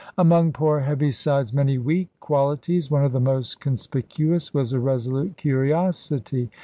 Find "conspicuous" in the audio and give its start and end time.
3.59-4.51